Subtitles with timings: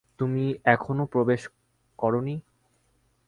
[0.19, 0.43] তুমি
[0.65, 1.41] এখনো প্রবেশ
[1.99, 2.35] করনি?